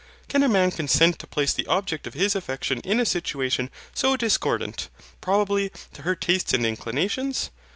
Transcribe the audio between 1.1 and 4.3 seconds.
to place the object of his affection in a situation so